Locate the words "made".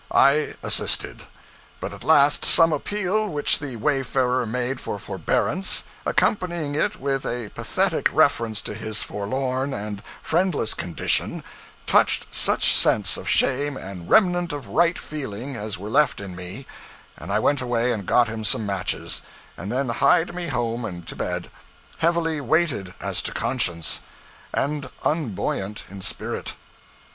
4.47-4.81